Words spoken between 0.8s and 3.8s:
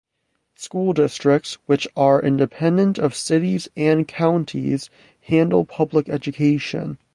districts, which are independent of cities